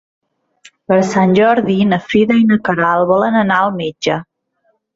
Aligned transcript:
Per 0.91 0.97
Sant 1.09 1.35
Jordi 1.39 1.75
na 1.91 2.01
Frida 2.07 2.39
i 2.39 2.47
na 2.53 2.59
Queralt 2.71 3.09
volen 3.13 3.41
anar 3.45 3.61
al 3.67 3.73
metge. 3.79 4.21